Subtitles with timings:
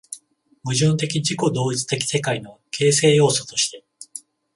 [0.63, 3.83] 矛盾的自己同一的世界の形成要素として